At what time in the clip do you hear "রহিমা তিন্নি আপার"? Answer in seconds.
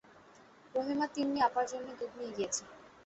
0.75-1.65